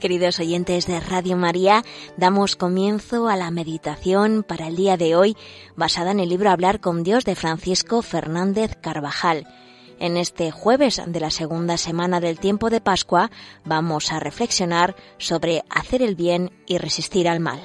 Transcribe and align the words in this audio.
Queridos 0.00 0.38
oyentes 0.38 0.86
de 0.86 1.00
Radio 1.00 1.36
María, 1.36 1.82
damos 2.16 2.54
comienzo 2.54 3.28
a 3.28 3.34
la 3.34 3.50
meditación 3.50 4.44
para 4.44 4.68
el 4.68 4.76
día 4.76 4.96
de 4.96 5.16
hoy 5.16 5.36
basada 5.74 6.12
en 6.12 6.20
el 6.20 6.28
libro 6.28 6.50
Hablar 6.50 6.78
con 6.78 7.02
Dios 7.02 7.24
de 7.24 7.34
Francisco 7.34 8.00
Fernández 8.02 8.76
Carvajal. 8.80 9.48
En 9.98 10.16
este 10.16 10.52
jueves 10.52 11.02
de 11.04 11.18
la 11.18 11.30
segunda 11.30 11.76
semana 11.76 12.20
del 12.20 12.38
tiempo 12.38 12.70
de 12.70 12.80
Pascua 12.80 13.32
vamos 13.64 14.12
a 14.12 14.20
reflexionar 14.20 14.94
sobre 15.18 15.64
hacer 15.68 16.02
el 16.02 16.14
bien 16.14 16.52
y 16.66 16.78
resistir 16.78 17.28
al 17.28 17.40
mal. 17.40 17.60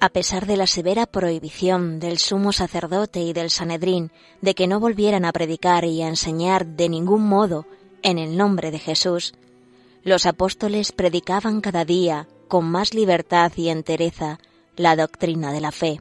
A 0.00 0.10
pesar 0.10 0.46
de 0.46 0.56
la 0.56 0.68
severa 0.68 1.06
prohibición 1.06 1.98
del 1.98 2.18
sumo 2.18 2.52
sacerdote 2.52 3.20
y 3.20 3.32
del 3.32 3.50
Sanedrín 3.50 4.12
de 4.40 4.54
que 4.54 4.68
no 4.68 4.78
volvieran 4.78 5.24
a 5.24 5.32
predicar 5.32 5.84
y 5.84 6.02
a 6.02 6.08
enseñar 6.08 6.66
de 6.66 6.88
ningún 6.88 7.26
modo 7.26 7.66
en 8.02 8.18
el 8.18 8.36
nombre 8.36 8.70
de 8.70 8.78
Jesús, 8.78 9.34
los 10.04 10.24
apóstoles 10.24 10.92
predicaban 10.92 11.60
cada 11.60 11.84
día 11.84 12.28
con 12.46 12.64
más 12.64 12.94
libertad 12.94 13.50
y 13.56 13.70
entereza 13.70 14.38
la 14.76 14.94
doctrina 14.94 15.52
de 15.52 15.60
la 15.60 15.72
fe. 15.72 16.00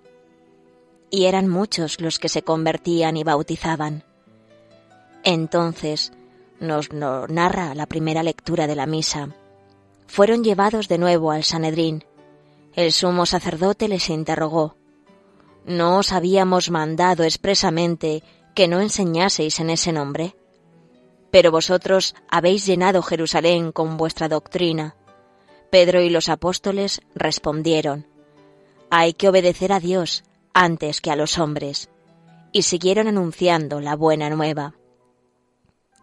Y 1.10 1.26
eran 1.26 1.48
muchos 1.48 2.00
los 2.00 2.20
que 2.20 2.30
se 2.30 2.44
convertían 2.44 3.18
y 3.18 3.24
bautizaban. 3.24 4.04
Entonces, 5.24 6.14
nos 6.60 6.92
narra 6.94 7.74
la 7.74 7.88
primera 7.88 8.22
lectura 8.22 8.68
de 8.68 8.76
la 8.76 8.86
misa, 8.86 9.30
fueron 10.06 10.44
llevados 10.44 10.88
de 10.88 11.00
nuevo 11.00 11.32
al 11.32 11.44
Sanedrín 11.44 12.04
el 12.78 12.92
sumo 12.92 13.26
sacerdote 13.26 13.88
les 13.88 14.08
interrogó, 14.12 14.76
¿No 15.66 15.98
os 15.98 16.14
habíamos 16.14 16.70
mandado 16.70 17.24
expresamente 17.24 18.24
que 18.54 18.68
no 18.68 18.82
enseñaseis 18.82 19.60
en 19.60 19.72
ese 19.72 19.92
nombre? 19.92 20.36
Pero 21.32 21.52
vosotros 21.52 22.14
habéis 22.30 22.68
llenado 22.68 23.02
Jerusalén 23.02 23.72
con 23.72 23.98
vuestra 23.98 24.30
doctrina. 24.30 24.96
Pedro 25.72 26.02
y 26.02 26.12
los 26.12 26.30
apóstoles 26.30 27.02
respondieron, 27.16 28.06
Hay 28.92 29.14
que 29.14 29.28
obedecer 29.28 29.74
a 29.74 29.80
Dios 29.80 30.24
antes 30.54 31.02
que 31.02 31.10
a 31.10 31.16
los 31.16 31.40
hombres, 31.40 31.90
y 32.52 32.62
siguieron 32.62 33.08
anunciando 33.08 33.82
la 33.82 33.96
buena 33.96 34.30
nueva. 34.30 34.76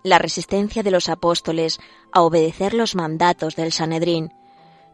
La 0.03 0.19
resistencia 0.19 0.83
de 0.83 0.91
los 0.91 1.09
apóstoles 1.09 1.79
a 2.11 2.23
obedecer 2.23 2.75
los 2.75 2.97
mandatos 2.97 3.55
del 3.55 3.71
Sanedrín 3.71 4.33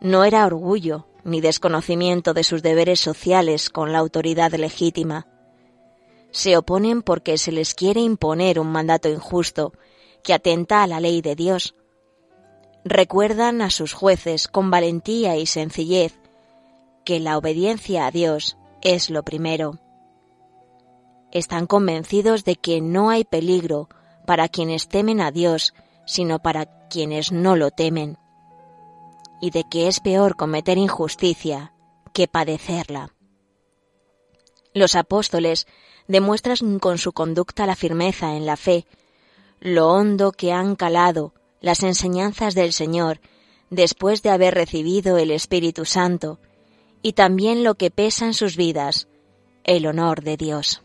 no 0.00 0.24
era 0.24 0.44
orgullo, 0.44 1.06
ni 1.30 1.40
desconocimiento 1.40 2.34
de 2.34 2.44
sus 2.44 2.62
deberes 2.62 3.00
sociales 3.00 3.70
con 3.70 3.92
la 3.92 3.98
autoridad 3.98 4.52
legítima. 4.52 5.26
Se 6.32 6.56
oponen 6.56 7.02
porque 7.02 7.38
se 7.38 7.52
les 7.52 7.74
quiere 7.74 8.00
imponer 8.00 8.60
un 8.60 8.70
mandato 8.70 9.08
injusto 9.08 9.72
que 10.22 10.34
atenta 10.34 10.82
a 10.82 10.86
la 10.86 11.00
ley 11.00 11.22
de 11.22 11.34
Dios. 11.34 11.74
Recuerdan 12.84 13.62
a 13.62 13.70
sus 13.70 13.92
jueces 13.92 14.48
con 14.48 14.70
valentía 14.70 15.36
y 15.36 15.46
sencillez 15.46 16.18
que 17.04 17.20
la 17.20 17.38
obediencia 17.38 18.06
a 18.06 18.10
Dios 18.10 18.56
es 18.82 19.08
lo 19.10 19.22
primero. 19.22 19.78
Están 21.32 21.66
convencidos 21.66 22.44
de 22.44 22.56
que 22.56 22.80
no 22.80 23.10
hay 23.10 23.24
peligro 23.24 23.88
para 24.26 24.48
quienes 24.48 24.88
temen 24.88 25.20
a 25.20 25.30
Dios, 25.30 25.74
sino 26.04 26.40
para 26.40 26.88
quienes 26.88 27.32
no 27.32 27.56
lo 27.56 27.70
temen 27.70 28.18
y 29.40 29.50
de 29.50 29.64
que 29.70 29.88
es 29.88 30.00
peor 30.00 30.36
cometer 30.36 30.78
injusticia 30.78 31.72
que 32.12 32.28
padecerla. 32.28 33.14
Los 34.74 34.94
apóstoles 34.94 35.66
demuestran 36.08 36.78
con 36.78 36.98
su 36.98 37.12
conducta 37.12 37.66
la 37.66 37.76
firmeza 37.76 38.36
en 38.36 38.46
la 38.46 38.56
fe, 38.56 38.86
lo 39.60 39.88
hondo 39.88 40.32
que 40.32 40.52
han 40.52 40.76
calado 40.76 41.34
las 41.60 41.82
enseñanzas 41.82 42.54
del 42.54 42.72
Señor 42.72 43.20
después 43.70 44.22
de 44.22 44.30
haber 44.30 44.54
recibido 44.54 45.16
el 45.18 45.30
Espíritu 45.30 45.84
Santo, 45.84 46.40
y 47.02 47.12
también 47.12 47.64
lo 47.64 47.76
que 47.76 47.90
pesa 47.90 48.26
en 48.26 48.34
sus 48.34 48.56
vidas, 48.56 49.08
el 49.64 49.86
honor 49.86 50.22
de 50.22 50.36
Dios. 50.36 50.82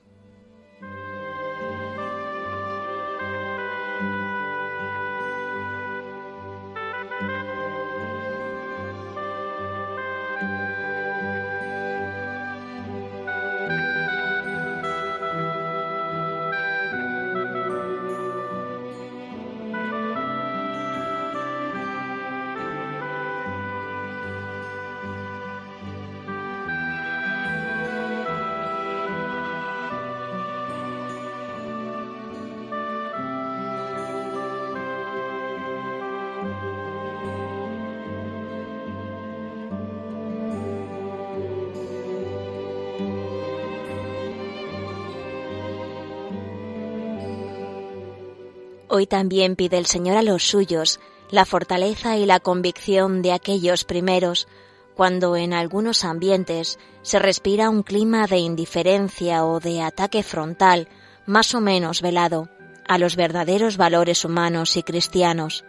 Hoy 48.95 49.07
también 49.07 49.57
pide 49.57 49.77
el 49.77 49.87
Señor 49.87 50.15
a 50.15 50.21
los 50.21 50.47
suyos 50.47 51.01
la 51.29 51.43
fortaleza 51.43 52.15
y 52.15 52.25
la 52.25 52.39
convicción 52.39 53.21
de 53.21 53.33
aquellos 53.33 53.83
primeros, 53.83 54.47
cuando 54.95 55.35
en 55.35 55.51
algunos 55.51 56.05
ambientes 56.05 56.79
se 57.01 57.19
respira 57.19 57.69
un 57.69 57.83
clima 57.83 58.25
de 58.25 58.37
indiferencia 58.37 59.43
o 59.43 59.59
de 59.59 59.81
ataque 59.81 60.23
frontal 60.23 60.87
más 61.25 61.53
o 61.53 61.59
menos 61.59 62.01
velado 62.01 62.47
a 62.87 62.97
los 62.97 63.17
verdaderos 63.17 63.75
valores 63.75 64.23
humanos 64.23 64.77
y 64.77 64.83
cristianos. 64.83 65.65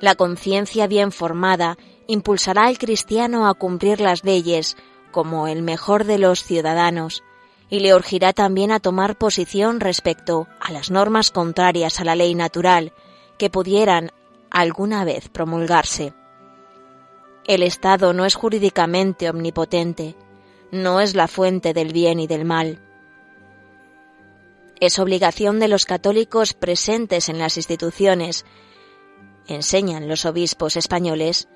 La 0.00 0.14
conciencia 0.14 0.86
bien 0.86 1.12
formada 1.12 1.76
impulsará 2.06 2.64
al 2.64 2.78
cristiano 2.78 3.46
a 3.46 3.52
cumplir 3.52 4.00
las 4.00 4.24
leyes 4.24 4.78
como 5.12 5.48
el 5.48 5.60
mejor 5.60 6.04
de 6.04 6.16
los 6.16 6.44
ciudadanos, 6.44 7.22
y 7.70 7.80
le 7.80 7.94
urgirá 7.94 8.32
también 8.32 8.72
a 8.72 8.80
tomar 8.80 9.16
posición 9.18 9.80
respecto 9.80 10.48
a 10.60 10.72
las 10.72 10.90
normas 10.90 11.30
contrarias 11.30 12.00
a 12.00 12.04
la 12.04 12.14
ley 12.14 12.34
natural 12.34 12.92
que 13.36 13.50
pudieran 13.50 14.10
alguna 14.50 15.04
vez 15.04 15.28
promulgarse. 15.28 16.14
El 17.46 17.62
Estado 17.62 18.12
no 18.12 18.24
es 18.24 18.34
jurídicamente 18.34 19.28
omnipotente, 19.30 20.16
no 20.70 21.00
es 21.00 21.14
la 21.14 21.28
fuente 21.28 21.72
del 21.72 21.92
bien 21.92 22.20
y 22.20 22.26
del 22.26 22.44
mal. 22.44 22.80
Es 24.80 24.98
obligación 24.98 25.58
de 25.58 25.68
los 25.68 25.84
católicos 25.84 26.54
presentes 26.54 27.28
en 27.28 27.38
las 27.38 27.56
instituciones, 27.56 28.44
enseñan 29.46 30.08
los 30.08 30.24
obispos 30.24 30.76
españoles, 30.76 31.48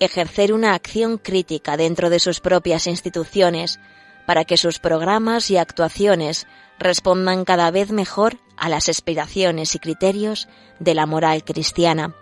ejercer 0.00 0.52
una 0.52 0.74
acción 0.74 1.18
crítica 1.18 1.76
dentro 1.76 2.10
de 2.10 2.18
sus 2.18 2.40
propias 2.40 2.86
instituciones 2.86 3.78
para 4.26 4.44
que 4.44 4.56
sus 4.56 4.78
programas 4.78 5.50
y 5.50 5.56
actuaciones 5.56 6.46
respondan 6.78 7.44
cada 7.44 7.70
vez 7.70 7.90
mejor 7.92 8.38
a 8.56 8.68
las 8.68 8.88
aspiraciones 8.88 9.74
y 9.74 9.78
criterios 9.78 10.48
de 10.78 10.94
la 10.94 11.06
moral 11.06 11.44
cristiana. 11.44 12.14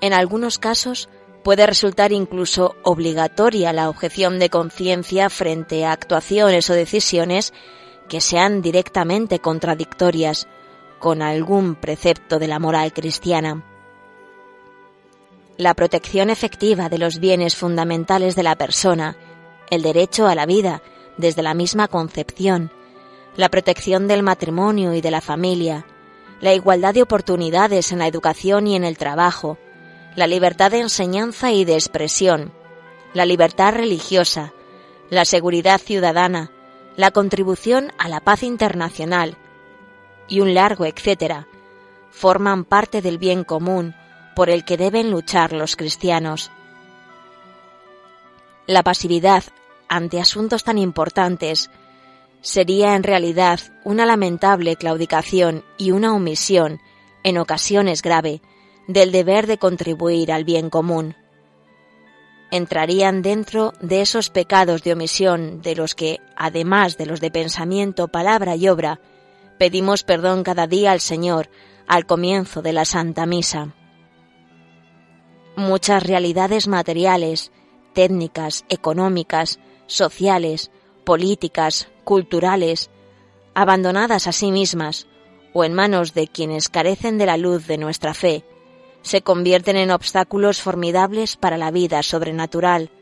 En 0.00 0.12
algunos 0.12 0.58
casos 0.58 1.08
puede 1.42 1.66
resultar 1.66 2.12
incluso 2.12 2.76
obligatoria 2.82 3.72
la 3.72 3.88
objeción 3.88 4.38
de 4.38 4.50
conciencia 4.50 5.30
frente 5.30 5.84
a 5.84 5.92
actuaciones 5.92 6.68
o 6.70 6.74
decisiones 6.74 7.52
que 8.08 8.20
sean 8.20 8.62
directamente 8.62 9.38
contradictorias 9.38 10.48
con 10.98 11.22
algún 11.22 11.74
precepto 11.74 12.38
de 12.38 12.48
la 12.48 12.58
moral 12.58 12.92
cristiana. 12.92 13.64
La 15.56 15.74
protección 15.74 16.30
efectiva 16.30 16.88
de 16.88 16.98
los 16.98 17.18
bienes 17.18 17.56
fundamentales 17.56 18.36
de 18.36 18.42
la 18.44 18.56
persona 18.56 19.16
el 19.70 19.82
derecho 19.82 20.26
a 20.26 20.34
la 20.34 20.46
vida 20.46 20.82
desde 21.16 21.42
la 21.42 21.54
misma 21.54 21.88
concepción, 21.88 22.70
la 23.36 23.48
protección 23.48 24.08
del 24.08 24.22
matrimonio 24.22 24.94
y 24.94 25.00
de 25.00 25.10
la 25.10 25.20
familia, 25.20 25.86
la 26.40 26.54
igualdad 26.54 26.94
de 26.94 27.02
oportunidades 27.02 27.92
en 27.92 27.98
la 27.98 28.06
educación 28.06 28.66
y 28.66 28.76
en 28.76 28.84
el 28.84 28.96
trabajo, 28.96 29.58
la 30.16 30.26
libertad 30.26 30.70
de 30.70 30.80
enseñanza 30.80 31.52
y 31.52 31.64
de 31.64 31.74
expresión, 31.74 32.52
la 33.14 33.24
libertad 33.24 33.74
religiosa, 33.74 34.52
la 35.10 35.24
seguridad 35.24 35.80
ciudadana, 35.80 36.50
la 36.96 37.10
contribución 37.10 37.92
a 37.98 38.08
la 38.08 38.20
paz 38.20 38.42
internacional 38.42 39.36
y 40.28 40.40
un 40.40 40.54
largo 40.54 40.84
etcétera, 40.84 41.46
forman 42.10 42.64
parte 42.64 43.00
del 43.00 43.18
bien 43.18 43.44
común 43.44 43.94
por 44.34 44.50
el 44.50 44.64
que 44.64 44.76
deben 44.76 45.10
luchar 45.10 45.52
los 45.52 45.76
cristianos. 45.76 46.50
La 48.68 48.82
pasividad 48.82 49.44
ante 49.88 50.20
asuntos 50.20 50.62
tan 50.62 50.76
importantes 50.76 51.70
sería 52.42 52.96
en 52.96 53.02
realidad 53.02 53.60
una 53.82 54.04
lamentable 54.04 54.76
claudicación 54.76 55.64
y 55.78 55.92
una 55.92 56.14
omisión, 56.14 56.78
en 57.24 57.38
ocasiones 57.38 58.02
grave, 58.02 58.42
del 58.86 59.10
deber 59.10 59.46
de 59.46 59.56
contribuir 59.56 60.30
al 60.30 60.44
bien 60.44 60.68
común. 60.68 61.16
Entrarían 62.50 63.22
dentro 63.22 63.72
de 63.80 64.02
esos 64.02 64.28
pecados 64.28 64.82
de 64.82 64.92
omisión 64.92 65.62
de 65.62 65.74
los 65.74 65.94
que, 65.94 66.18
además 66.36 66.98
de 66.98 67.06
los 67.06 67.22
de 67.22 67.30
pensamiento, 67.30 68.08
palabra 68.08 68.54
y 68.54 68.68
obra, 68.68 69.00
pedimos 69.58 70.04
perdón 70.04 70.42
cada 70.42 70.66
día 70.66 70.92
al 70.92 71.00
Señor 71.00 71.48
al 71.86 72.04
comienzo 72.04 72.60
de 72.60 72.74
la 72.74 72.84
Santa 72.84 73.24
Misa. 73.24 73.74
Muchas 75.56 76.02
realidades 76.02 76.68
materiales, 76.68 77.50
técnicas, 77.98 78.64
económicas, 78.68 79.58
sociales, 79.88 80.70
políticas, 81.02 81.88
culturales, 82.04 82.90
abandonadas 83.54 84.28
a 84.28 84.32
sí 84.32 84.52
mismas 84.52 85.08
o 85.52 85.64
en 85.64 85.74
manos 85.74 86.14
de 86.14 86.28
quienes 86.28 86.68
carecen 86.68 87.18
de 87.18 87.26
la 87.26 87.36
luz 87.36 87.66
de 87.66 87.76
nuestra 87.76 88.14
fe, 88.14 88.44
se 89.02 89.22
convierten 89.22 89.76
en 89.76 89.90
obstáculos 89.90 90.62
formidables 90.62 91.36
para 91.36 91.56
la 91.56 91.72
vida 91.72 92.04
sobrenatural. 92.04 92.92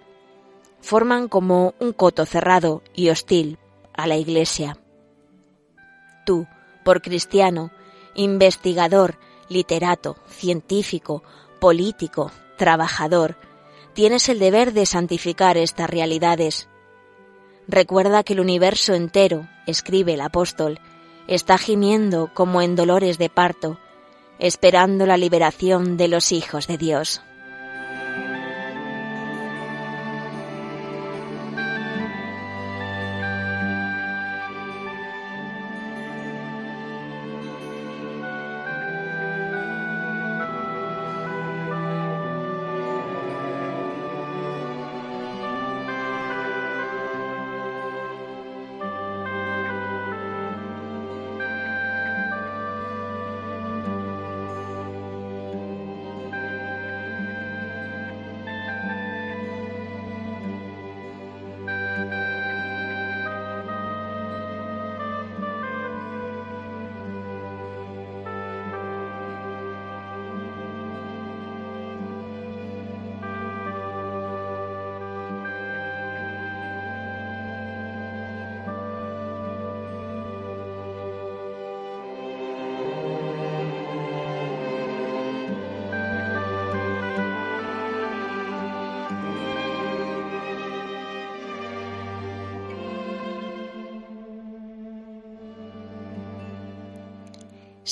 Forman 0.81 1.29
como 1.29 1.75
un 1.79 1.93
coto 1.93 2.25
cerrado 2.25 2.83
y 2.95 3.11
hostil 3.11 3.59
a 3.93 4.07
la 4.07 4.17
Iglesia. 4.17 4.79
Tú, 6.25 6.47
por 6.87 7.03
cristiano, 7.03 7.71
investigador, 8.15 9.19
literato, 9.51 10.17
científico, 10.27 11.23
político, 11.61 12.33
trabajador, 12.57 13.37
tienes 13.97 14.29
el 14.29 14.39
deber 14.39 14.75
de 14.75 14.85
santificar 14.85 15.57
estas 15.57 15.89
realidades. 15.89 16.69
Recuerda 17.67 18.25
que 18.25 18.35
el 18.35 18.41
universo 18.41 18.93
entero, 18.93 19.49
escribe 19.67 20.13
el 20.13 20.21
apóstol, 20.21 20.81
está 21.29 21.57
gimiendo 21.57 22.31
como 22.35 22.61
en 22.61 22.77
dolores 22.77 23.17
de 23.17 23.31
parto, 23.31 23.81
esperando 24.39 25.07
la 25.07 25.17
liberación 25.17 25.97
de 25.97 26.09
los 26.09 26.31
hijos 26.31 26.67
de 26.67 26.77
Dios. 26.77 27.23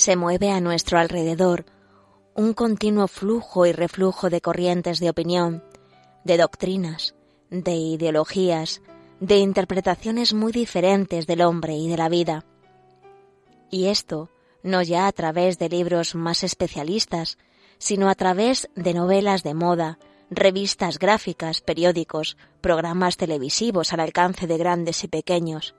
Se 0.05 0.17
mueve 0.17 0.51
a 0.51 0.61
nuestro 0.61 0.99
alrededor 0.99 1.65
un 2.35 2.53
continuo 2.53 3.09
flujo 3.09 3.65
y 3.65 3.73
reflujo 3.73 4.29
de 4.29 4.43
corrientes 4.43 5.01
de 5.01 5.09
opinión, 5.09 5.65
de 6.25 6.37
doctrinas, 6.37 7.15
de 7.49 7.73
ideologías, 7.73 8.83
de 9.21 9.39
interpretaciones 9.39 10.35
muy 10.35 10.53
diferentes 10.53 11.27
del 11.27 11.41
hombre 11.41 11.77
y 11.77 11.89
de 11.89 11.97
la 11.97 12.11
vida. 12.11 12.45
Y 13.71 13.87
esto 13.87 14.29
no 14.63 14.83
ya 14.83 15.07
a 15.07 15.13
través 15.13 15.59
de 15.59 15.71
libros 15.71 16.15
más 16.15 16.45
especialistas, 16.45 17.39
sino 17.79 18.11
a 18.11 18.15
través 18.15 18.69
de 18.75 18.93
novelas 18.93 19.43
de 19.43 19.55
moda, 19.55 19.99
revistas 20.29 20.99
gráficas, 20.99 21.63
periódicos, 21.63 22.37
programas 22.61 23.17
televisivos 23.17 23.95
al 23.95 24.01
alcance 24.01 24.47
de 24.47 24.59
grandes 24.59 25.03
y 25.03 25.09
pequeños. 25.09 25.75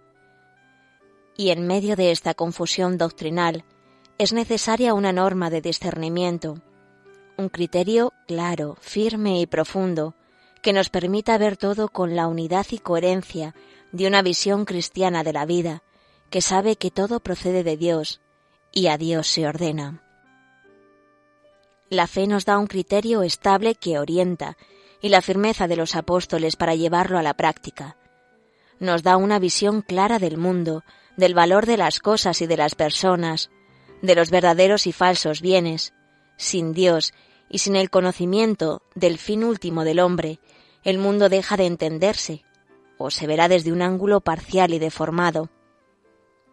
Y 1.37 1.51
en 1.51 1.67
medio 1.67 1.95
de 1.95 2.09
esta 2.09 2.33
confusión 2.33 2.97
doctrinal, 2.97 3.65
es 4.17 4.31
necesaria 4.31 4.93
una 4.93 5.11
norma 5.11 5.49
de 5.49 5.61
discernimiento, 5.61 6.57
un 7.37 7.49
criterio 7.49 8.13
claro, 8.27 8.77
firme 8.79 9.41
y 9.41 9.45
profundo, 9.45 10.15
que 10.61 10.73
nos 10.73 10.89
permita 10.89 11.37
ver 11.37 11.57
todo 11.57 11.89
con 11.89 12.15
la 12.15 12.27
unidad 12.27 12.65
y 12.71 12.79
coherencia 12.79 13.53
de 13.91 14.07
una 14.07 14.21
visión 14.21 14.65
cristiana 14.65 15.23
de 15.23 15.33
la 15.33 15.45
vida, 15.45 15.83
que 16.29 16.41
sabe 16.41 16.75
que 16.77 16.91
todo 16.91 17.19
procede 17.19 17.63
de 17.63 17.77
Dios 17.77 18.21
y 18.71 18.87
a 18.87 18.97
Dios 18.97 19.27
se 19.27 19.47
ordena. 19.47 20.01
La 21.89 22.07
fe 22.07 22.25
nos 22.25 22.45
da 22.45 22.57
un 22.57 22.67
criterio 22.67 23.21
estable 23.21 23.75
que 23.75 23.99
orienta 23.99 24.57
y 25.01 25.09
la 25.09 25.21
firmeza 25.21 25.67
de 25.67 25.75
los 25.75 25.95
apóstoles 25.95 26.55
para 26.55 26.73
llevarlo 26.73 27.17
a 27.17 27.23
la 27.23 27.35
práctica. 27.35 27.97
Nos 28.79 29.03
da 29.03 29.17
una 29.17 29.39
visión 29.39 29.81
clara 29.81 30.19
del 30.19 30.37
mundo, 30.37 30.83
del 31.15 31.33
valor 31.33 31.65
de 31.65 31.77
las 31.77 31.99
cosas 31.99 32.41
y 32.41 32.47
de 32.47 32.57
las 32.57 32.75
personas, 32.75 33.51
de 34.05 34.15
los 34.15 34.31
verdaderos 34.31 34.87
y 34.87 34.91
falsos 34.91 35.41
bienes. 35.41 35.93
Sin 36.37 36.73
Dios 36.73 37.13
y 37.49 37.59
sin 37.59 37.75
el 37.75 37.89
conocimiento 37.89 38.81
del 38.95 39.17
fin 39.17 39.43
último 39.43 39.83
del 39.83 39.99
hombre, 39.99 40.39
el 40.83 40.97
mundo 40.97 41.29
deja 41.29 41.57
de 41.57 41.65
entenderse, 41.65 42.43
o 42.97 43.09
se 43.09 43.27
verá 43.27 43.47
desde 43.47 43.71
un 43.71 43.81
ángulo 43.81 44.21
parcial 44.21 44.73
y 44.73 44.79
deformado. 44.79 45.49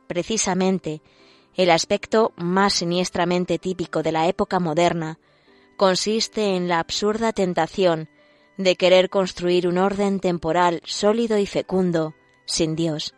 Precisamente, 0.06 1.02
el 1.54 1.70
aspecto 1.70 2.32
más 2.36 2.74
siniestramente 2.74 3.58
típico 3.58 4.02
de 4.02 4.12
la 4.12 4.26
época 4.26 4.58
moderna 4.58 5.18
consiste 5.76 6.56
en 6.56 6.68
la 6.68 6.78
absurda 6.78 7.32
tentación 7.32 8.08
de 8.56 8.76
querer 8.76 9.10
construir 9.10 9.68
un 9.68 9.78
orden 9.78 10.20
temporal 10.20 10.80
sólido 10.84 11.38
y 11.38 11.46
fecundo 11.46 12.14
sin 12.46 12.76
Dios, 12.76 13.14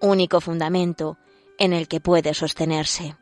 único 0.00 0.40
fundamento 0.40 1.18
en 1.58 1.72
el 1.72 1.88
que 1.88 2.00
puede 2.00 2.34
sostenerse. 2.34 3.16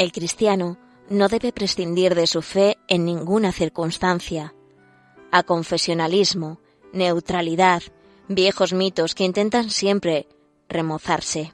El 0.00 0.12
cristiano 0.12 0.78
no 1.10 1.28
debe 1.28 1.52
prescindir 1.52 2.14
de 2.14 2.26
su 2.26 2.40
fe 2.40 2.78
en 2.88 3.04
ninguna 3.04 3.52
circunstancia. 3.52 4.54
A 5.30 5.42
confesionalismo, 5.42 6.58
neutralidad, 6.94 7.82
viejos 8.26 8.72
mitos 8.72 9.14
que 9.14 9.24
intentan 9.24 9.68
siempre 9.68 10.26
remozarse. 10.70 11.52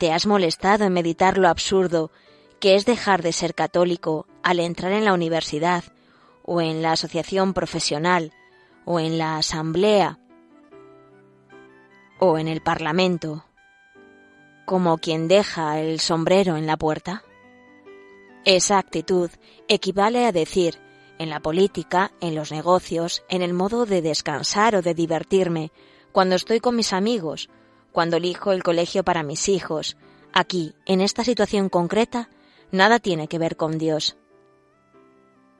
¿Te 0.00 0.10
has 0.10 0.26
molestado 0.26 0.84
en 0.84 0.92
meditar 0.92 1.38
lo 1.38 1.46
absurdo 1.46 2.10
que 2.58 2.74
es 2.74 2.84
dejar 2.84 3.22
de 3.22 3.32
ser 3.32 3.54
católico 3.54 4.26
al 4.42 4.58
entrar 4.58 4.90
en 4.90 5.04
la 5.04 5.12
universidad 5.12 5.84
o 6.42 6.60
en 6.60 6.82
la 6.82 6.90
asociación 6.90 7.54
profesional 7.54 8.32
o 8.86 8.98
en 8.98 9.18
la 9.18 9.36
asamblea 9.36 10.18
o 12.18 12.38
en 12.38 12.48
el 12.48 12.60
parlamento 12.60 13.44
como 14.64 14.98
quien 14.98 15.28
deja 15.28 15.80
el 15.80 16.00
sombrero 16.00 16.56
en 16.56 16.66
la 16.66 16.76
puerta? 16.76 17.24
Esa 18.44 18.78
actitud 18.78 19.30
equivale 19.68 20.26
a 20.26 20.32
decir, 20.32 20.78
en 21.18 21.30
la 21.30 21.40
política, 21.40 22.12
en 22.20 22.34
los 22.34 22.50
negocios, 22.50 23.22
en 23.28 23.42
el 23.42 23.54
modo 23.54 23.86
de 23.86 24.02
descansar 24.02 24.74
o 24.74 24.82
de 24.82 24.94
divertirme, 24.94 25.70
cuando 26.10 26.34
estoy 26.34 26.60
con 26.60 26.74
mis 26.74 26.92
amigos, 26.92 27.48
cuando 27.92 28.16
elijo 28.16 28.52
el 28.52 28.62
colegio 28.62 29.04
para 29.04 29.22
mis 29.22 29.48
hijos, 29.48 29.96
aquí, 30.32 30.74
en 30.86 31.00
esta 31.00 31.24
situación 31.24 31.68
concreta, 31.68 32.28
nada 32.70 32.98
tiene 32.98 33.28
que 33.28 33.38
ver 33.38 33.56
con 33.56 33.78
Dios. 33.78 34.16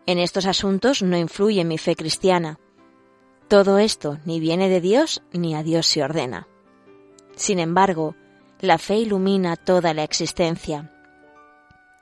En 0.06 0.18
estos 0.18 0.47
asuntos 0.47 1.02
no 1.02 1.16
influye 1.16 1.64
mi 1.64 1.78
fe 1.78 1.94
cristiana. 1.94 2.59
Todo 3.47 3.78
esto 3.78 4.18
ni 4.25 4.40
viene 4.40 4.68
de 4.68 4.80
Dios 4.80 5.23
ni 5.32 5.54
a 5.54 5.62
Dios 5.62 5.87
se 5.87 6.02
ordena. 6.02 6.49
Sin 7.37 7.61
embargo, 7.61 8.16
la 8.62 8.78
fe 8.78 8.95
ilumina 8.99 9.57
toda 9.57 9.92
la 9.92 10.04
existencia. 10.04 10.88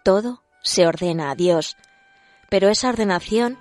Todo 0.04 0.42
se 0.62 0.86
ordena 0.86 1.30
a 1.30 1.34
Dios, 1.34 1.78
pero 2.50 2.68
esa 2.68 2.90
ordenación 2.90 3.56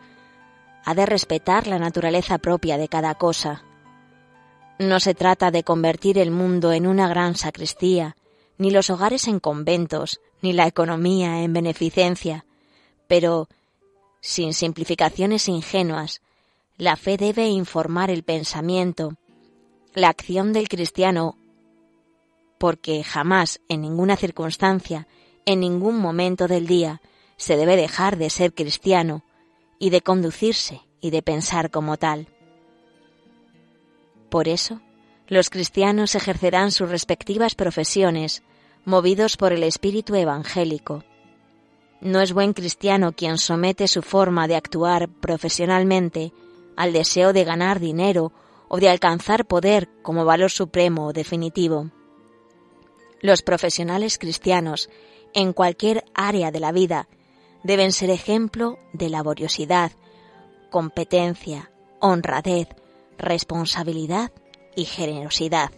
ha 0.84 0.94
de 0.94 1.06
respetar 1.06 1.65
la 1.65 1.79
naturaleza 1.79 2.39
propia 2.39 2.77
de 2.77 2.89
cada 2.89 3.15
cosa. 3.15 3.63
No 4.79 5.00
se 5.00 5.13
trata 5.13 5.50
de 5.50 5.63
convertir 5.63 6.18
el 6.18 6.29
mundo 6.29 6.74
en 6.74 6.88
una 6.88 7.08
gran 7.08 7.36
sacristía, 7.36 8.18
ni 8.58 8.70
los 8.70 8.89
hogares 8.89 9.29
en 9.29 9.39
conventos, 9.39 10.20
ni 10.41 10.51
la 10.51 10.68
economía 10.68 11.41
en 11.41 11.53
beneficencia, 11.53 12.46
pero, 13.08 13.48
sin 14.20 14.53
simplificaciones 14.53 15.48
ingenuas, 15.48 16.22
la 16.77 16.98
fe 16.98 17.15
debe 17.15 17.48
informar 17.48 18.10
el 18.10 18.24
pensamiento, 18.24 19.13
la 19.94 20.10
acción 20.10 20.51
del 20.51 20.68
cristiano, 20.68 21.38
porque 22.60 23.04
jamás, 23.04 23.62
en 23.70 23.82
ninguna 23.82 24.16
circunstancia, 24.18 25.08
en 25.46 25.62
ningún 25.62 25.98
momento 25.98 26.48
del 26.48 26.68
día, 26.68 27.01
se 27.38 27.58
debe 27.58 27.75
dejar 27.75 28.18
de 28.18 28.30
ser 28.30 28.54
cristiano 28.54 29.24
y 29.80 29.89
de 29.89 30.01
conducirse 30.01 30.82
y 31.01 31.10
de 31.10 31.24
pensar 31.24 31.72
como 31.72 31.98
tal. 31.98 32.28
Por 34.30 34.48
eso, 34.48 34.82
los 35.28 35.50
cristianos 35.50 36.16
ejercerán 36.16 36.72
sus 36.72 36.89
respectivas 36.89 37.56
profesiones, 37.56 38.44
movidos 38.84 39.38
por 39.38 39.54
el 39.54 39.63
espíritu 39.63 40.16
evangélico. 40.16 41.04
No 42.01 42.22
es 42.22 42.34
buen 42.34 42.54
cristiano 42.54 43.13
quien 43.13 43.38
somete 43.38 43.88
su 43.88 44.01
forma 44.01 44.48
de 44.48 44.56
actuar 44.56 45.08
profesionalmente 45.08 46.34
al 46.75 46.94
deseo 46.94 47.32
de 47.34 47.44
ganar 47.44 47.80
dinero 47.80 48.34
o 48.68 48.80
de 48.80 48.89
alcanzar 48.89 49.46
poder 49.46 49.89
como 50.01 50.25
valor 50.25 50.51
supremo 50.51 51.08
o 51.08 51.13
definitivo. 51.13 51.89
Los 53.21 53.41
profesionales 53.41 54.17
cristianos, 54.17 54.89
en 55.33 55.53
cualquier 55.53 56.05
área 56.13 56.51
de 56.51 56.59
la 56.59 56.71
vida, 56.71 57.07
deben 57.63 57.91
ser 57.91 58.09
ejemplo 58.09 58.79
de 58.93 59.09
laboriosidad, 59.09 59.91
competencia, 60.69 61.71
honradez, 61.99 62.69
responsabilidad 63.17 64.31
y 64.75 64.85
generosidad. 64.85 65.71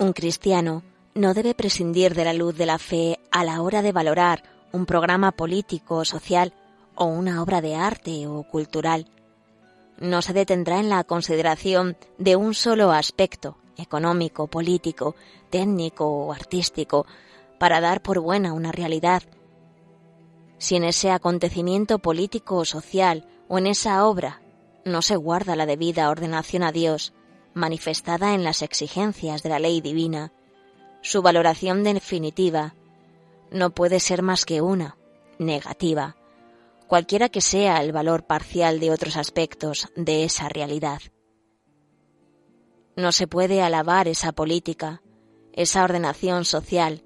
Un 0.00 0.12
cristiano 0.12 0.84
no 1.14 1.34
debe 1.34 1.54
prescindir 1.54 2.14
de 2.14 2.24
la 2.24 2.32
luz 2.32 2.56
de 2.56 2.66
la 2.66 2.78
fe 2.78 3.18
a 3.32 3.42
la 3.42 3.62
hora 3.62 3.82
de 3.82 3.90
valorar 3.90 4.44
un 4.70 4.86
programa 4.86 5.32
político 5.32 5.96
o 5.96 6.04
social 6.04 6.52
o 6.94 7.06
una 7.06 7.42
obra 7.42 7.60
de 7.60 7.74
arte 7.74 8.28
o 8.28 8.44
cultural. 8.44 9.10
No 9.98 10.22
se 10.22 10.32
detendrá 10.32 10.78
en 10.78 10.88
la 10.88 11.02
consideración 11.02 11.96
de 12.16 12.36
un 12.36 12.54
solo 12.54 12.92
aspecto, 12.92 13.56
económico, 13.76 14.46
político, 14.46 15.16
técnico 15.50 16.06
o 16.06 16.32
artístico, 16.32 17.04
para 17.58 17.80
dar 17.80 18.00
por 18.00 18.20
buena 18.20 18.52
una 18.52 18.70
realidad. 18.70 19.24
Si 20.58 20.76
en 20.76 20.84
ese 20.84 21.10
acontecimiento 21.10 21.98
político 21.98 22.58
o 22.58 22.64
social 22.64 23.26
o 23.48 23.58
en 23.58 23.66
esa 23.66 24.06
obra 24.06 24.42
no 24.84 25.02
se 25.02 25.16
guarda 25.16 25.56
la 25.56 25.66
debida 25.66 26.08
ordenación 26.08 26.62
a 26.62 26.70
Dios, 26.70 27.12
manifestada 27.58 28.34
en 28.34 28.44
las 28.44 28.62
exigencias 28.62 29.42
de 29.42 29.50
la 29.50 29.58
ley 29.58 29.80
divina, 29.82 30.32
su 31.02 31.22
valoración 31.22 31.84
definitiva 31.84 32.74
no 33.50 33.70
puede 33.70 34.00
ser 34.00 34.22
más 34.22 34.44
que 34.44 34.60
una, 34.60 34.96
negativa, 35.38 36.16
cualquiera 36.86 37.28
que 37.28 37.40
sea 37.40 37.82
el 37.82 37.92
valor 37.92 38.24
parcial 38.24 38.80
de 38.80 38.90
otros 38.90 39.16
aspectos 39.16 39.88
de 39.94 40.24
esa 40.24 40.48
realidad. 40.48 41.00
No 42.96 43.12
se 43.12 43.26
puede 43.26 43.62
alabar 43.62 44.08
esa 44.08 44.32
política, 44.32 45.02
esa 45.52 45.84
ordenación 45.84 46.44
social, 46.44 47.04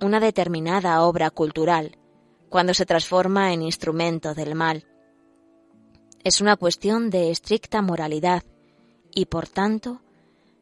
una 0.00 0.20
determinada 0.20 1.02
obra 1.02 1.30
cultural, 1.30 1.98
cuando 2.48 2.72
se 2.74 2.86
transforma 2.86 3.52
en 3.52 3.62
instrumento 3.62 4.34
del 4.34 4.54
mal. 4.54 4.86
Es 6.24 6.40
una 6.40 6.56
cuestión 6.56 7.10
de 7.10 7.30
estricta 7.30 7.82
moralidad 7.82 8.42
y 9.14 9.26
por 9.26 9.48
tanto 9.48 10.00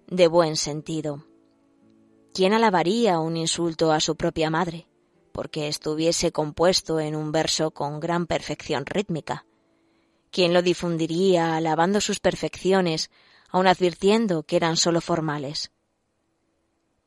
de 0.09 0.29
buen 0.29 0.57
sentido. 0.57 1.25
¿Quién 2.33 2.53
alabaría 2.53 3.19
un 3.19 3.37
insulto 3.37 3.93
a 3.93 4.01
su 4.01 4.17
propia 4.17 4.51
madre? 4.51 4.87
porque 5.37 5.69
estuviese 5.69 6.33
compuesto 6.33 6.99
en 6.99 7.15
un 7.15 7.31
verso 7.31 7.71
con 7.71 8.01
gran 8.01 8.27
perfección 8.27 8.87
rítmica. 8.87 9.45
¿Quién 10.31 10.55
lo 10.55 10.63
difundiría 10.63 11.57
alabando 11.57 12.01
sus 12.01 12.21
perfecciones, 12.21 13.11
aun 13.51 13.67
advirtiendo 13.67 14.45
que 14.45 14.57
eran 14.57 14.79
sólo 14.79 15.03
formales? 15.03 15.73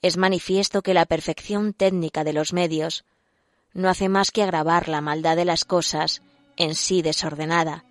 Es 0.04 0.16
manifiesto 0.16 0.84
que 0.84 0.94
la 0.94 1.08
perfección 1.08 1.74
técnica 1.74 2.24
de 2.24 2.34
los 2.34 2.54
medios 2.54 3.04
no 3.74 3.90
hace 3.90 4.10
más 4.10 4.30
que 4.30 4.44
agravar 4.44 4.90
la 4.90 5.02
maldad 5.02 5.36
de 5.36 5.46
las 5.46 5.66
cosas 5.66 6.22
en 6.56 6.76
sí 6.76 7.02
desordenada, 7.02 7.84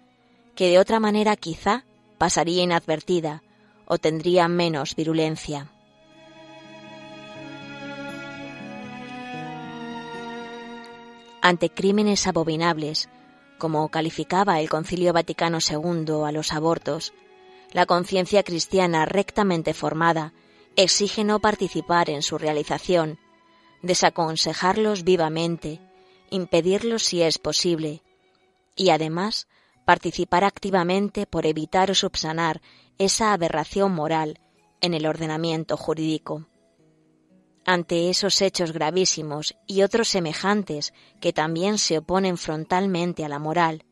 que 0.54 0.68
de 0.68 0.78
otra 0.78 1.00
manera 1.00 1.34
quizá 1.34 1.84
pasaría 2.18 2.62
inadvertida 2.62 3.42
o 3.86 3.98
tendría 3.98 4.48
menos 4.48 4.94
virulencia. 4.94 5.70
Ante 11.40 11.70
crímenes 11.70 12.26
abominables, 12.26 13.08
como 13.58 13.88
calificaba 13.88 14.60
el 14.60 14.68
Concilio 14.68 15.12
Vaticano 15.12 15.58
II 15.60 16.26
a 16.26 16.32
los 16.32 16.52
abortos, 16.52 17.14
la 17.72 17.86
conciencia 17.86 18.42
cristiana 18.42 19.04
rectamente 19.04 19.72
formada 19.72 20.32
exige 20.76 21.24
no 21.24 21.40
participar 21.40 22.10
en 22.10 22.22
su 22.22 22.38
realización, 22.38 23.18
desaconsejarlos 23.82 25.04
vivamente, 25.04 25.80
impedirlos 26.30 27.04
si 27.04 27.22
es 27.22 27.38
posible, 27.38 28.02
y 28.76 28.90
además 28.90 29.48
participar 29.88 30.44
activamente 30.44 31.24
por 31.24 31.46
evitar 31.46 31.90
o 31.90 31.94
subsanar 31.94 32.60
esa 32.98 33.32
aberración 33.32 33.90
moral 33.94 34.38
en 34.82 34.92
el 34.92 35.06
ordenamiento 35.06 35.78
jurídico. 35.78 36.46
Ante 37.64 38.10
esos 38.10 38.42
hechos 38.42 38.72
gravísimos 38.72 39.56
y 39.66 39.80
otros 39.80 40.08
semejantes 40.08 40.92
que 41.22 41.32
también 41.32 41.78
se 41.78 41.96
oponen 41.96 42.36
frontalmente 42.36 43.24
a 43.24 43.30
la 43.30 43.38
moral, 43.38 43.86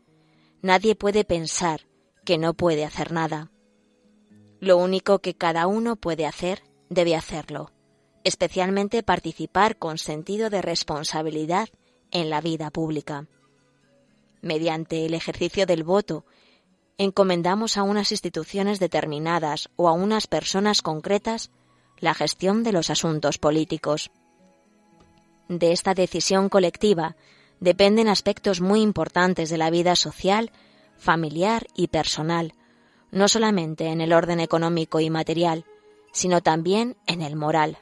nadie 0.61 0.97
puede 0.97 1.25
pensar 1.25 1.89
que 2.27 2.37
no 2.37 2.53
puede 2.53 2.85
hacer 2.85 3.11
nada. 3.11 3.51
Lo 4.61 4.77
único 4.77 5.21
que 5.21 5.33
cada 5.33 5.67
uno 5.67 5.97
puede 5.97 6.27
hacer, 6.27 6.63
debe 6.91 7.17
hacerlo, 7.17 7.73
especialmente 8.23 9.03
participar 9.03 9.79
con 9.79 9.97
sentido 9.97 10.51
de 10.51 10.61
responsabilidad 10.61 11.71
en 12.11 12.29
la 12.29 12.43
vida 12.43 12.71
pública. 12.71 13.27
Mediante 14.47 15.05
el 15.05 15.15
ejercicio 15.15 15.67
del 15.67 15.83
voto, 15.83 16.25
encomendamos 16.99 17.77
a 17.77 17.83
unas 17.83 18.13
instituciones 18.13 18.79
determinadas 18.79 19.71
o 19.75 19.89
a 19.89 19.93
unas 19.93 20.29
personas 20.29 20.83
concretas 20.83 21.51
la 21.99 22.15
gestión 22.15 22.63
de 22.63 22.71
los 22.71 22.89
asuntos 22.89 23.39
políticos. 23.39 24.13
De 25.49 25.73
esta 25.73 25.95
decisión 25.95 26.49
colectiva 26.49 27.17
dependen 27.59 28.07
aspectos 28.07 28.61
muy 28.61 28.83
importantes 28.83 29.51
de 29.51 29.59
la 29.59 29.69
vida 29.69 29.97
social, 29.97 30.53
familiar 30.97 31.67
y 31.75 31.89
personal, 31.89 32.55
no 33.11 33.27
solamente 33.27 33.87
en 33.87 34.01
el 34.01 34.13
orden 34.13 34.39
económico 34.39 35.01
y 35.01 35.11
material, 35.11 35.65
sino 36.13 36.41
también 36.41 36.97
en 37.09 37.21
el 37.21 37.35
moral. 37.35 37.79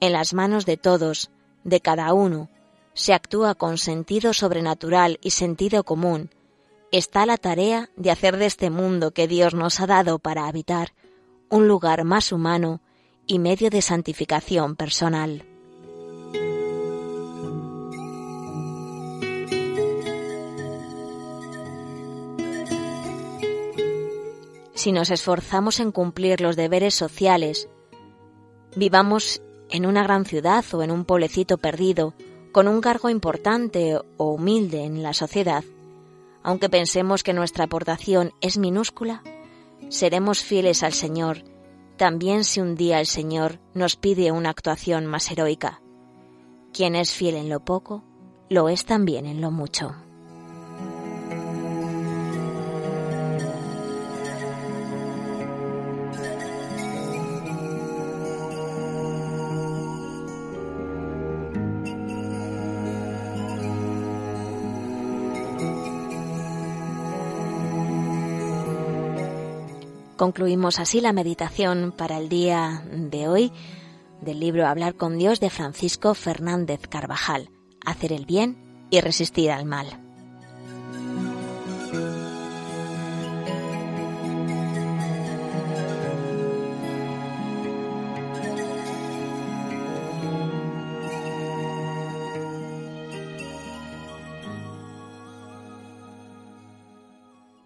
En 0.00 0.14
las 0.14 0.32
manos 0.32 0.64
de 0.64 0.78
todos, 0.78 1.30
de 1.64 1.82
cada 1.82 2.14
uno, 2.14 2.48
se 2.94 3.14
actúa 3.14 3.54
con 3.54 3.78
sentido 3.78 4.32
sobrenatural 4.32 5.18
y 5.22 5.30
sentido 5.30 5.84
común, 5.84 6.30
está 6.90 7.24
la 7.26 7.38
tarea 7.38 7.88
de 7.96 8.10
hacer 8.10 8.36
de 8.36 8.46
este 8.46 8.70
mundo 8.70 9.12
que 9.12 9.26
Dios 9.26 9.54
nos 9.54 9.80
ha 9.80 9.86
dado 9.86 10.18
para 10.18 10.46
habitar 10.46 10.92
un 11.48 11.68
lugar 11.68 12.04
más 12.04 12.32
humano 12.32 12.80
y 13.26 13.38
medio 13.38 13.70
de 13.70 13.82
santificación 13.82 14.76
personal. 14.76 15.46
Si 24.74 24.90
nos 24.90 25.10
esforzamos 25.10 25.78
en 25.78 25.92
cumplir 25.92 26.40
los 26.40 26.56
deberes 26.56 26.94
sociales, 26.94 27.68
vivamos 28.74 29.40
en 29.70 29.86
una 29.86 30.02
gran 30.02 30.24
ciudad 30.24 30.64
o 30.72 30.82
en 30.82 30.90
un 30.90 31.04
pueblecito 31.04 31.56
perdido, 31.56 32.14
con 32.52 32.68
un 32.68 32.80
cargo 32.80 33.08
importante 33.08 33.98
o 34.16 34.24
humilde 34.32 34.84
en 34.84 35.02
la 35.02 35.14
sociedad, 35.14 35.64
aunque 36.42 36.68
pensemos 36.68 37.22
que 37.22 37.32
nuestra 37.32 37.64
aportación 37.64 38.32
es 38.40 38.58
minúscula, 38.58 39.22
seremos 39.88 40.42
fieles 40.42 40.82
al 40.82 40.92
Señor, 40.92 41.44
también 41.96 42.44
si 42.44 42.60
un 42.60 42.74
día 42.74 43.00
el 43.00 43.06
Señor 43.06 43.58
nos 43.74 43.96
pide 43.96 44.32
una 44.32 44.50
actuación 44.50 45.06
más 45.06 45.30
heroica. 45.30 45.80
Quien 46.72 46.94
es 46.94 47.12
fiel 47.12 47.36
en 47.36 47.48
lo 47.48 47.60
poco, 47.64 48.02
lo 48.48 48.68
es 48.68 48.84
también 48.84 49.26
en 49.26 49.40
lo 49.40 49.50
mucho. 49.50 49.94
Concluimos 70.22 70.78
así 70.78 71.00
la 71.00 71.12
meditación 71.12 71.90
para 71.90 72.16
el 72.16 72.28
día 72.28 72.84
de 72.92 73.26
hoy 73.26 73.50
del 74.20 74.38
libro 74.38 74.68
Hablar 74.68 74.94
con 74.94 75.18
Dios 75.18 75.40
de 75.40 75.50
Francisco 75.50 76.14
Fernández 76.14 76.86
Carvajal, 76.88 77.50
Hacer 77.84 78.12
el 78.12 78.24
bien 78.24 78.86
y 78.92 79.00
resistir 79.00 79.50
al 79.50 79.64
mal. 79.64 80.01